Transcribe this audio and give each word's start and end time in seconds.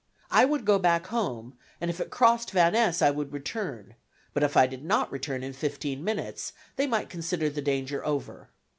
I 0.31 0.45
would 0.45 0.65
go 0.65 0.79
back 0.79 1.05
home, 1.05 1.53
and 1.79 1.91
if 1.91 1.99
it 1.99 2.09
crossed 2.09 2.49
Van 2.49 2.73
Ness 2.73 3.03
I 3.03 3.11
would 3.11 3.31
return, 3.31 3.93
but 4.33 4.41
if 4.41 4.57
I 4.57 4.65
did 4.65 4.83
not 4.83 5.11
return 5.11 5.43
in 5.43 5.53
fifteen 5.53 6.03
minutes 6.03 6.53
they 6.75 6.87
might 6.87 7.07
consider 7.07 7.51
the 7.51 7.61
danger 7.61 8.03
over. 8.03 8.49